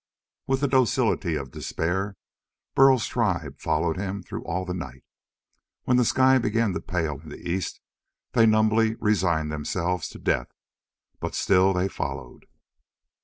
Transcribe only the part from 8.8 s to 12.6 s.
resigned themselves to death. But still they followed.